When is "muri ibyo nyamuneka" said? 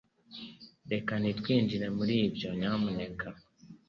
1.97-3.27